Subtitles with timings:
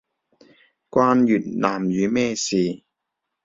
[0.89, 2.81] 關越南語咩事